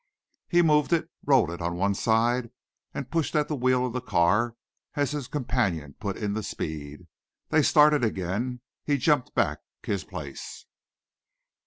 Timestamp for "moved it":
0.63-1.11